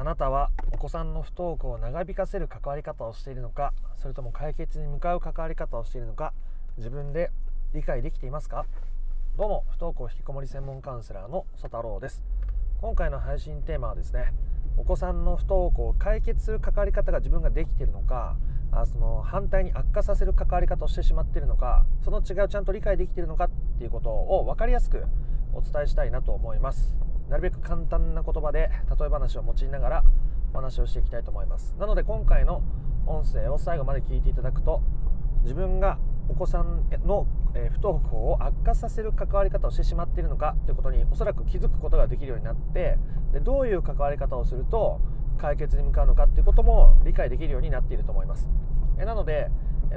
[0.00, 6.32] あなたはお子さんの不登校を長引かせる関わり方をしているのかそれとも解決に向かう関わり方をしているのか
[6.76, 7.32] 自分で
[7.74, 8.64] 理解できていますか？
[9.36, 12.22] どうも不登校引きこもり専門カウンセラーの曽太郎です。
[12.80, 14.32] 今回の配信テーマはですね
[14.76, 18.36] お子さんの不登校を解決する関わり方が自分ができているのか
[18.70, 25.04] あその反対に悪化させる関わり方をしてしまっているのかその違いをちゃんと理解できているのかっていうことを分かりやすく
[25.52, 27.07] お伝えしたいなと思います。
[27.28, 30.04] なるべく簡単な言葉で例え話を用いながら
[30.52, 31.74] お話をしていきたいと思います。
[31.78, 32.62] なので今回の
[33.06, 34.82] 音声を最後まで聞いていただくと
[35.42, 35.98] 自分が
[36.28, 37.26] お子さんの
[37.70, 42.98] 不登校を悪化させる関わり方をしてしまっているのかということにおそらく気づくことができるようになって
[43.32, 45.00] でどういう関わり方をすると
[45.38, 48.48] 解決に向かうのかっていうことも理解できるようになっていると思います。
[48.98, 49.50] えなので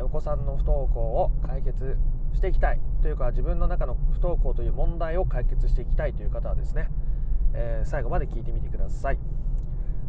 [0.04, 1.98] お子さんの不登校を解決
[2.34, 6.90] していきたいというか自分の中の不登校という問題を解決していきたいという方はですね、
[7.54, 9.20] えー、最後まで聞いてみてください。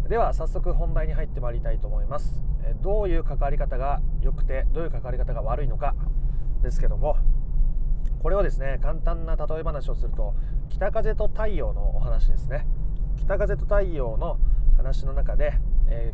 [0.09, 2.43] では早速本題に入ってまいりたいと思います。
[2.65, 5.95] えどういう関わり方が良くてどういう関わり方が悪いのか
[6.63, 7.17] ですけども
[8.23, 10.35] これをですね簡単な例え話をすると
[10.69, 12.67] 北風と太陽のお話ですね。
[13.17, 14.39] 北風と太陽の
[14.77, 15.55] 話の中で、
[15.89, 16.13] え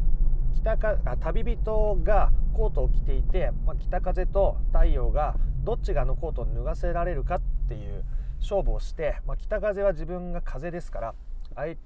[0.53, 8.05] ー、北かあ旅人がコートを着ていて、まあ、北風と太陽がどっちがあのコートを脱がせられるかっていう
[8.41, 11.14] 勝負をして、まあ、北風は自分が風ですから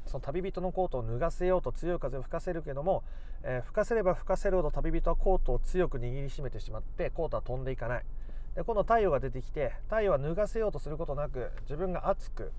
[0.07, 3.05] その旅人のコートを脱がせようと強い風を吹かせるけども、
[3.43, 8.05] えー、吹かせれば吹かせるほど旅人はコートを強く握りしめてしまってコートは飛んでいかない。
[8.55, 12.53] で今度太陽が出てきて太陽は脱がせようとすることなく自分が熱く、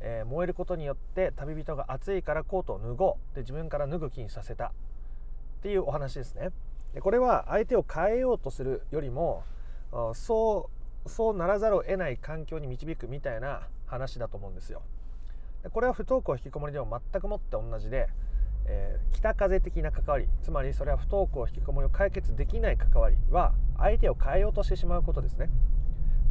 [0.00, 3.34] えー、燃えることによって旅人が暑いからコートを脱ごう。
[3.36, 4.72] で自分から脱ぐ気にさせた。
[5.60, 6.48] っていうお話ですね。
[6.94, 9.44] でこれは相手を変えようとするよりも
[10.14, 14.82] そうそうならざるを得ない環境に導くみたいな話だと思うんですよ。
[15.72, 18.08] これは不登校引きこもりでも全くもって同じで、
[18.66, 25.50] えー、北風的な関わりつまりそれは不登校引きこもりを解決できない関わりは相手を変えようとしてしまうことですね。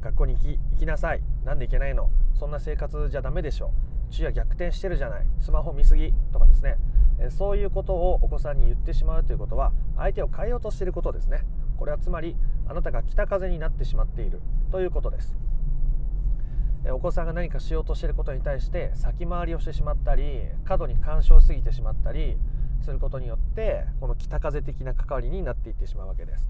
[0.02, 1.22] 学校に行き行きなさい。
[1.44, 2.10] なんで行けないの？
[2.34, 3.72] そんな生活じゃダメでしょ
[4.10, 5.26] 昼夜逆転してるじゃない。
[5.42, 6.14] スマホ見すぎ。
[6.32, 6.78] とかですね、
[7.20, 11.44] えそういうことをお子さんに言ってしまうということは相手を変えようとしていることですね。
[11.78, 12.36] これはつまり
[12.70, 14.42] あなたが北風になってしまっている。
[14.72, 15.36] ということです。
[16.92, 22.38] お子さんが何かしようとしていることに対して先回りをしてしまったり過度に干渉しすぎてしまったり
[22.82, 26.48] することによってこの北風的な関わりになっていってしまうわけです。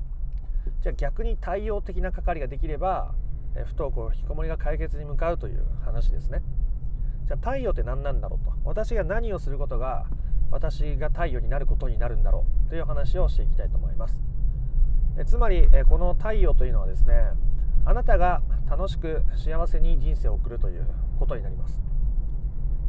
[0.81, 3.15] じゃあ逆に対応的な関わりができれば
[3.53, 6.43] 不登校引きこもりが解決に向かうという話ですね。
[7.27, 8.53] じゃあ太陽って何なんだろうと。
[8.65, 10.05] 私が何をすることが
[10.51, 14.28] 私が太陽になることになるんだろうという話をしていきたいと思います。
[15.17, 17.13] えつまりえこの太陽というのはですね
[17.85, 20.87] あなたが楽しく幸せに人生を送るという
[21.17, 21.81] ことになります。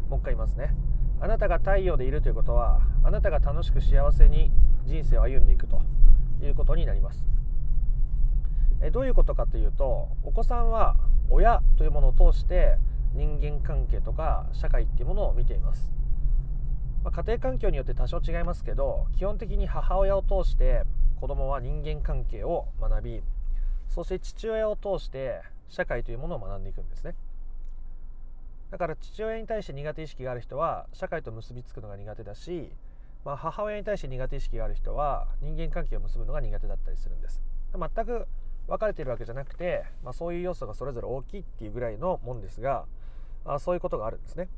[0.09, 0.75] もう一回言いますね。
[1.21, 4.51] あなたが太陽でいるということはあなたが楽しく幸せに
[4.85, 5.83] 人生を歩んでいくと
[6.43, 7.27] いうことになります。
[8.83, 10.97] えどういうことかというとお子さんは
[11.29, 12.77] 親というものを通して
[13.15, 15.93] 人間関係とか社会っていうものを見ています、
[17.05, 20.85] まあ、家庭環境によって多少違いますけど基本的に母親を通して
[21.21, 23.23] 子供は人間関係を学び
[23.91, 27.15] そして父親を通して社会というものを学んでいくんですね。
[28.71, 32.71] だから父親に対して苦手意識がある人は社会と結びつくのが苦手だし、
[33.25, 37.43] まあ、母親に対して苦手意識がある人は人間関係を結ぶのが苦手だったりするんです。
[37.73, 38.27] 全く
[38.69, 42.87] 分かれているわけじゃなくて、まあ、そういう要素がそれぞれ大きいっていうぐらいのもんですが
[43.45, 44.49] あそういうことがあるんですね。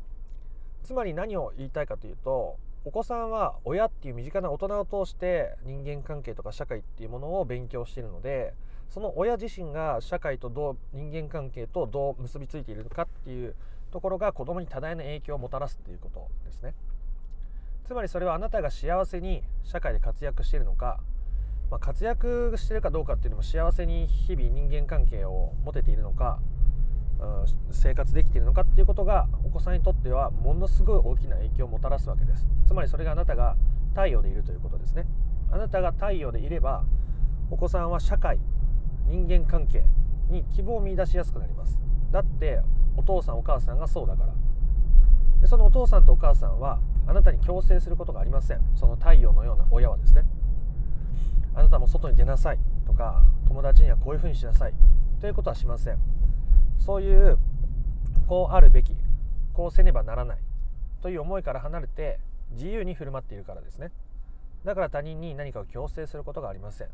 [0.82, 8.54] つまり何を言いたいかというとお子さんは親っていう身近な大人を通して人間関係とか社会っていうものを勉強しているので
[8.91, 13.54] その親自身が社会とどう人間関係とどう結びついているのかっていう
[13.93, 16.75] ところが子供に多大な影響をもたらすっていうことですね。
[17.84, 20.99] つまりそれはあなたが幸せに社会で活躍しているのか、
[21.70, 26.38] まあ、活躍しているかどうかっていうのも幸せに日々人間関係を持てているのか、
[27.70, 32.46] 生活できているのかっていうことがお子さんにとってはものすごい大きな影響をもたらすわけです。
[32.66, 33.56] つまりそれがあなたが
[33.90, 35.06] 太陽でいるということですね。
[35.50, 36.84] あなたが太陽でいれば
[37.50, 38.38] お子さんは社会
[39.06, 39.84] 人間関係
[40.28, 41.78] に希望を見いだしやすくなります。
[42.10, 42.60] だって
[42.96, 44.32] お父さんお母さんがそうだから。
[45.40, 48.60] でそのお父さんとお母さんはあなたに強制することがありません。
[48.75, 50.25] その太陽のような親はですね。
[51.54, 54.75] あなたも外に出なさいとか友達にはこういうふうにしなさい
[55.20, 55.98] ということはしません。
[56.84, 57.38] そういう
[58.26, 58.96] こうあるべき
[59.52, 60.38] こうせねばならない
[61.00, 62.19] という思いから離れて
[62.52, 63.93] 自由に振る舞っているからですね。
[64.64, 66.88] だから他人に何かを強制することがありません。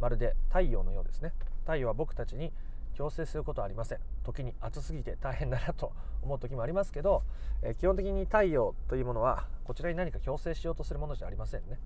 [0.00, 1.32] まるで太陽のようですね。
[1.62, 2.52] 太陽は僕たちに
[2.94, 3.98] 強制することはありません。
[4.24, 5.92] 時に暑すぎて大変だなと
[6.22, 7.22] 思う時もありますけど、
[7.62, 11.78] え基本的に太陽というものはこちらに何か強制しようとするものじゃありませんね。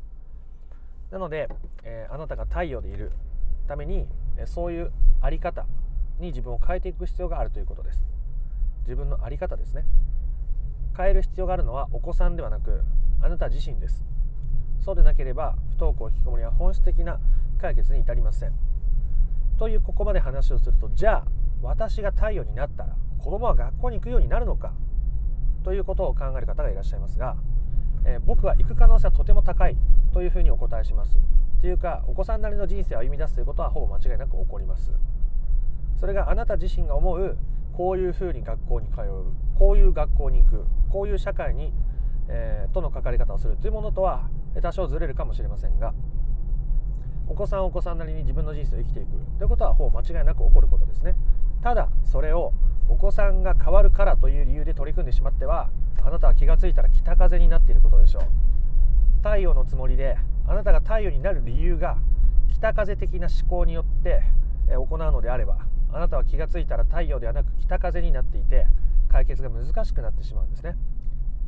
[1.10, 1.48] なので、
[1.82, 3.12] えー、あなたが太陽でいる
[3.68, 4.06] ために、
[4.38, 5.66] えそういうあり方
[6.22, 8.02] に自分を変えていく必要があるということです。
[8.84, 9.84] 自分の在り方ですね。
[10.96, 12.82] 変える必要があるのはお子さんではなく
[13.20, 14.02] あなた自身です。
[14.80, 17.20] そうでなければ不登校引きこもりは本質的な
[17.60, 18.52] 解決に至りません。
[19.58, 21.24] というここまで話をするとじゃあ
[21.62, 24.72] 私が太陽になったら子供は学校に行くようになるのか？
[25.64, 27.36] ということを考える方がいらっしゃいますが、
[28.04, 29.76] えー、僕は行く可能性はとても高い。
[30.12, 31.18] というふうにお答えします。
[31.62, 34.92] というかお子さんなりの人生を歩み出すということはほぼ間違いなく起こります。
[36.02, 37.38] それがあなた自身が思う
[37.72, 41.72] こういうふうに学校に通うこういう学校に行くこういう社会に、
[42.28, 44.28] えー、との関わり方をするというものとは
[44.60, 45.94] 多少ずれるかもしれませんが
[47.28, 49.10] お子さんお子さんなりに自分の人生を生きていく。
[49.38, 51.14] ということはほぼ間違いなく起こることですね。
[51.62, 52.52] ただそれを
[52.88, 55.70] お子さんが変わるからという理由で取り組んでしまっては
[56.04, 58.22] あなたは気が付いたら北風になっていることでしょう。
[59.18, 60.18] 太陽のつもりで
[60.48, 61.96] あなたが太陽になる理由が
[62.48, 64.24] 北風的な思考によって
[64.68, 68.66] 行うのであればあなたは気が付いたら太陽ではなく北風になっていて
[69.10, 70.76] 解決が難しくなってしまうんですね。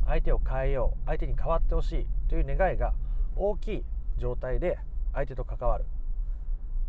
[0.05, 2.93] 相手を変えよう相手に変わってほしいという願いが
[3.35, 3.83] 大きい
[4.17, 4.77] 状態で
[5.13, 5.85] 相手と関わる。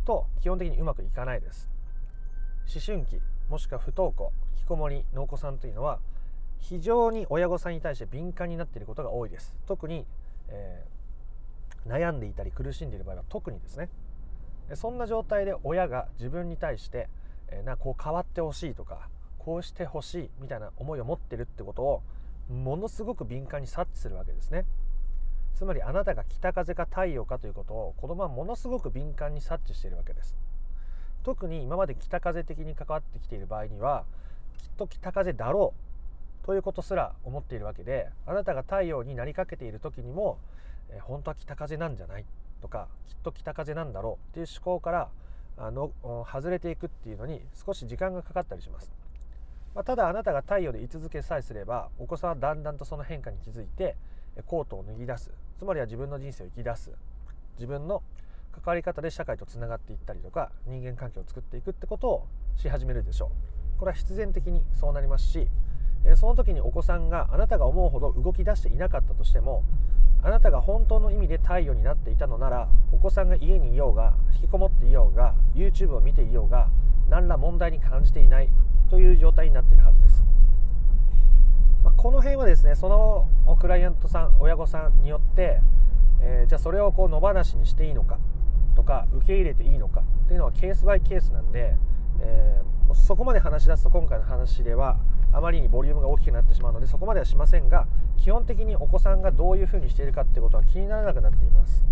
[0.05, 1.69] と基本的にうまくいかないです。
[2.73, 3.19] 思春期
[3.49, 5.99] もしくは不登校引きこもりのお子さんというのは
[6.59, 9.55] 非常に親御さんに対して敏感になっていることが多いです。
[9.67, 10.05] 特に、
[10.49, 13.89] えー、悩んでいたり苦しんでいる場合は特にですね。
[14.75, 17.09] そんな状態で親が自分に対して、
[17.49, 22.01] え、なこう変わってほしいとかこうしてほしいみたいな思いを持ってるってことを
[22.49, 24.65] ものすごく敏感に察知するわけですね。
[25.55, 30.37] つまりあなたが北風か太陽かということを子供はものすごく敏感に察知しているわけです。
[31.23, 34.05] 特に今まで北風的に関わってきている場合には
[34.57, 35.73] きっと北風だろ
[36.43, 40.37] うということすら思っているわけであなたが太陽になりかけている時にも、
[40.89, 42.25] え本当は北風なんじゃない
[42.61, 45.09] とかきっと北風なんだろうっていう思考から
[45.57, 45.91] あの
[46.31, 48.91] 外れていくっていうのに少し時間がかかったりします、
[49.73, 53.95] まあ、ただあなたが太陽で居続けさえすればお子さんはだんだんとその変化に気づいて
[54.45, 55.31] コートを脱ぎ出す。
[55.57, 56.91] つまりは自分の人生を生き出す。
[57.55, 58.03] 自分の
[58.51, 63.31] 関わり方で社会とつながっていったりとか人間関係を作っていくってことをし始めるでしょ
[63.75, 63.79] う。
[63.79, 65.47] これは必然的にそうなりますし
[66.15, 69.63] その時にお子さんがあなたが思うほど動き出していなかったとしても
[70.23, 76.69] あなたが本当の意味で太陽になっていたのならお子さんが家にいようが引きこもっていようが YouTube を見ていようが
[77.09, 78.49] 何ら問題に感じていない
[78.89, 80.25] という状態になっているはずです。
[81.83, 83.29] まあ、この辺はですねその
[83.59, 85.61] クライアントさん親御さんによって、
[86.21, 88.17] えー、じゃあそれをこう野放しにしていいのか
[88.75, 91.75] とか受け入れていいのかっていうのはケースバイケースなんで、
[92.19, 94.97] えー、そこまで話し出すと今回の話では
[95.37, 97.87] あまりにボリュームが大きくなってしまうのでそこまではしませんが
[98.17, 101.85] 基本的にお子さんがどういうふうにしているかってことは気にならなくなっています。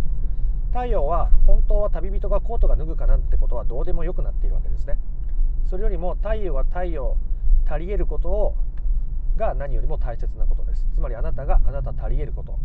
[0.69, 4.97] 太陽は本当は旅人がコートが脱ぐかなんてことはどうでもよくなっているわけですね。
[5.69, 7.15] それよりも太陽は太陽
[7.69, 8.55] 足りえることを
[9.37, 10.87] が何よりも大切なことです。
[10.95, 12.57] つまりあなたがあなた足りえること。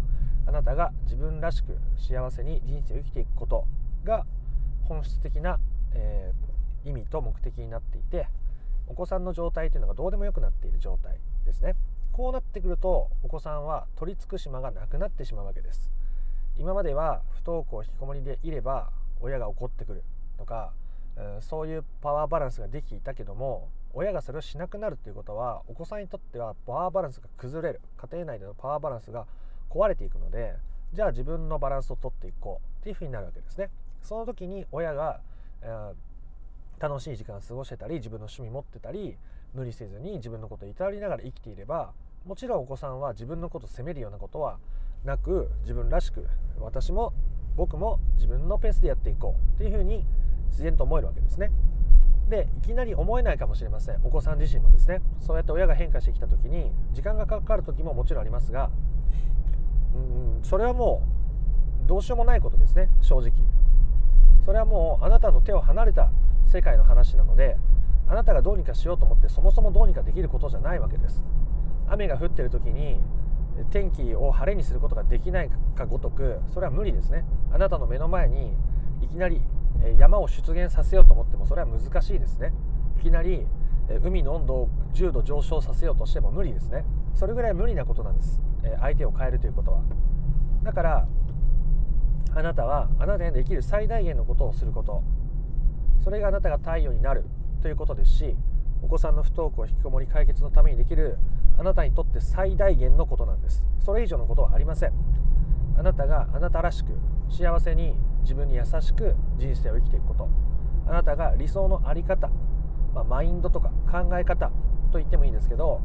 [0.47, 3.67] あなたが自分らしく幸せに人生を生きていくこと
[4.03, 4.25] が
[4.85, 5.61] 本質的な、
[5.93, 8.27] えー、意味と目的になっていて
[8.90, 11.16] お子さんの状態というのがどうでもよくなっている状態
[11.46, 11.76] ですね。
[12.10, 15.92] こうなってくるとお子さんは取り付く島がなくなってしまうわけです。
[16.58, 20.03] 今までは不登校引きこもりでいれば親が怒ってくる
[20.36, 20.72] とか、
[21.17, 27.81] えー、そういうパワーバランスができていたけども親がそれをしなくなるっていうことはお子さんにとってはパワーバランスが崩れる。
[27.96, 29.26] 家庭内でのパワーバランスが
[29.70, 30.56] 壊れていくので
[30.93, 33.70] じゃあ自分のバランスをとっていこうっていうふうになるわけですね。
[34.03, 35.20] その時に親が、
[35.62, 35.93] えー、
[36.81, 39.17] 楽しい時間を過ごしてたり自分の趣味持ってたり
[39.55, 41.93] 無理せずに自分のことを至りながら生きていれば
[42.25, 44.58] もちろんお子さんは自分のことを責めるようなことは
[45.05, 46.27] なく自分らしく
[46.58, 47.13] 私も
[47.56, 50.05] 僕も自分のペースでやっていこうっていうふうに
[50.51, 51.51] 自然と思えるわけですね。
[52.29, 54.01] でいきなり思えないかもしれません。
[54.05, 55.01] お子さん自身もですね。
[55.19, 58.70] そうやって親が変化してきた時に時間がかかる時ももちろんありますが
[59.94, 61.03] うんそれはも
[61.84, 62.89] うどうしようもないことですね。
[63.01, 63.32] 正直。
[64.44, 66.10] それはもうあなたの手を離れた
[66.50, 67.56] 世界の話なので
[68.08, 71.22] あなたがどうにかしようと思ってそもそもどうにかできることじゃないわけです。
[71.88, 73.00] 雨が降ってる時に
[73.70, 77.24] 天気を晴れにすることができないかごとくそれは無理ですね。
[77.52, 78.52] あなたの目の前に
[79.00, 79.40] いきなり
[79.96, 82.52] 山を出現させようと思ってもそれは難しいですね。
[82.98, 83.46] いきなり
[84.02, 86.84] 海の温度を10度上昇させようとしても無理ですね。
[87.14, 88.40] それぐらい無理なことなんです。
[88.80, 89.82] 相手を変えるということは。
[90.64, 91.06] だから
[92.34, 95.04] あなたはあなたにできる最大限のことをすること。
[96.00, 97.24] それがあなたが太陽になる
[97.62, 98.36] ということですし
[98.82, 101.19] お子さんの不登校引きこもり解決のためにできる
[101.58, 103.62] あなたにとって最大限のことなんです。
[103.84, 104.92] それ以上のことはありません。
[105.76, 106.92] あなたがあなたらしく
[107.28, 110.28] 幸せに自分に優しく人生を生きていくこと。
[110.86, 112.30] あなたが理想の在り方、
[112.94, 114.50] まあ、マインドとか考え方
[114.90, 115.82] と言ってもいいんですけど、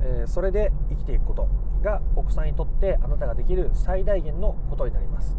[0.00, 1.48] えー、それで生きていくこと
[1.82, 5.36] が奥さんにとってあなたができる最大限のことになります。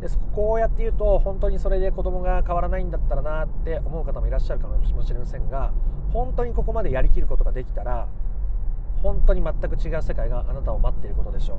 [0.00, 5.72] でこうやって言うと本当にそれで子供が変わらないんだったらなって思う方もいらっしゃるかもしれませんが
[6.12, 8.08] 本当にここまでやりきることができたら
[9.02, 11.58] 本当に全く違う世界があなたを待っていることでしょう。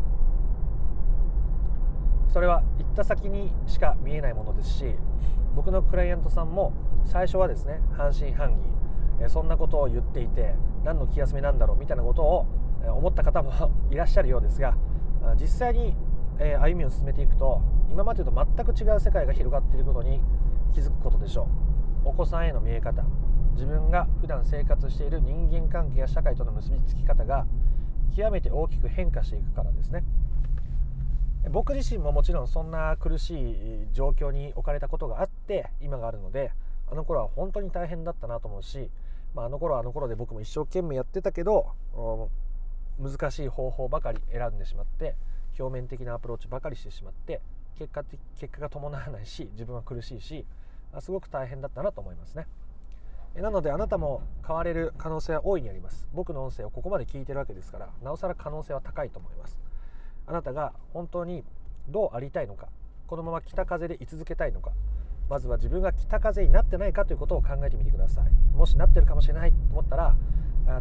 [2.31, 4.95] それは行った先にしか見えないものですし
[5.53, 6.71] 僕のクライアントさんも
[7.03, 8.55] 最初はですね半信半
[9.19, 10.55] 疑そんなことを言っていて
[10.85, 12.45] 何の気休めなんだろうみたいなことを
[12.87, 13.51] 思った方も
[13.91, 14.75] いらっしゃるようですが
[15.35, 15.95] 実際に
[16.39, 20.21] え歩みを進めていくと今までと全く違う世界が広がっていることに
[20.73, 21.43] 気づくことでしょ
[22.05, 22.09] う。
[22.09, 23.03] お子さんへの見え方
[23.53, 27.45] 自分が普段生活している人間関係や社会との結びつき方が
[28.15, 30.03] 極めて大きく変化していくからですね。
[31.49, 36.51] 僕自身ももちろんそんな苦しい状況に置かれたことがあって今があるので
[36.91, 38.89] あの頃は本当に大変だったなと思うし、
[39.33, 41.71] まあ、あの頃はあの頃で僕も一生懸命やってたけど
[42.99, 45.15] 難しい方法ばかり選んでしまって
[45.61, 47.41] 表面的なアプローチばかりしてしまって
[47.77, 48.03] 結果
[48.39, 50.45] 結果が伴わないし自分は苦しいし
[50.99, 52.47] すごく大変だったなと思いますね。
[53.35, 56.09] なのであなたも変われる可能性は大いにあります。
[56.13, 59.57] 僕の音声をここまで聞いてるわけですからなおさら可能性は高いと思います。
[60.27, 61.43] あなたが本当に
[61.87, 62.67] どうありたいのか
[63.07, 64.71] このまま北風で居続けたいのか
[65.29, 68.55] まずは自分が北風になってないかということを考えてみてください。
[68.55, 70.15] もしなってるかもしれないと思ったら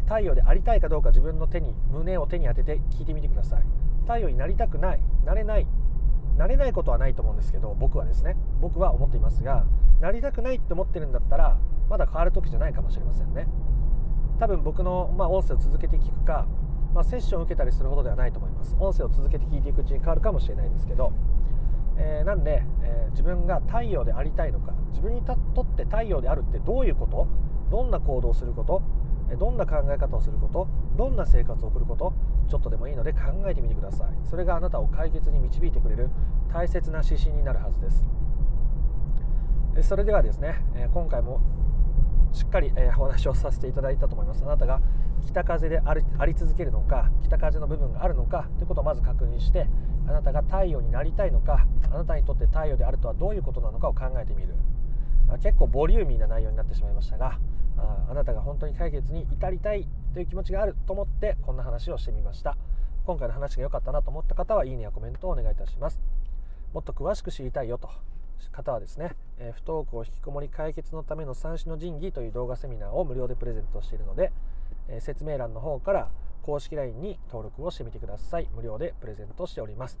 [0.01, 3.63] 太陽でありたいかどうか自分の手に胸を手に当てて聞いてみてください。
[4.03, 5.67] 太陽になりたくないなれない
[6.37, 9.65] なれないことはないと思うんですけど僕はですね僕は思っていますが
[9.99, 11.57] なりたくないって思ってるんだったら
[11.89, 13.47] まだ変わる時じゃないかもしれませんね。
[14.39, 16.47] 多分僕の、まあ、音声を続けて聞くか、
[16.95, 18.75] まあ、セッションを受けたりするほどではないと思います。
[18.79, 21.13] 音声を続けて聞いていくうちに変わるかもしれないんですけど、
[21.97, 27.27] えー、なんで、えー、自分が太陽でありたいのか自分にとって太陽であるってどういうこと？
[27.69, 28.81] どんな行動をすること？
[29.37, 30.67] どんな考え方をすること？
[31.01, 32.13] どんな生活を送ること
[32.47, 34.09] ちょっとでもいいので考えてみてください。
[34.29, 36.11] それがあなたを解決に導いてくれる
[36.53, 38.05] 大切な指針になるはずです。
[39.81, 41.41] それではですね今回も
[42.33, 44.43] しっかりお話をさせていただいたと思います。
[44.43, 44.79] あなたが
[45.25, 49.67] 北風でありあり続けるのか北風の部分があるのかということをまず確認して
[50.07, 54.53] あなたが太陽になりたいのかあなたにとって太陽であるとはどういうことなのかを考えてみる。
[55.41, 57.39] 結構ボリューミーな内容になってしまいましたが
[57.77, 62.57] ああなたが本当に解決に至りたいという気持ちがあると思ってこんな話をしてみました。
[63.05, 65.99] 今回の話が良かったなと思った方はいいねやコメントをお願いいたします。
[66.73, 67.89] もっと詳しく知りたいよと。
[68.51, 74.31] 方はですね、え不登校引きこもり解決のための三種の神器という動画セミナーを無料でプレゼントしているので、
[74.87, 76.09] え説明欄の方から
[76.41, 78.47] 公式 LINE に登録をしてみてください。
[78.55, 79.99] 無料でプレゼントしております。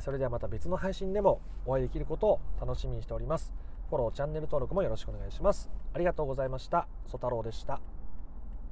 [0.00, 3.52] それではまた別の配信でもお会いできることを楽しみにしております。
[3.88, 5.70] フォローチャンネル登録もよろしくお願いします。
[5.92, 6.88] ありがとうございました。
[7.06, 7.80] ソ太郎でした。